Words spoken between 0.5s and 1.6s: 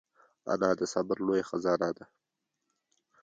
انا د صبر لویه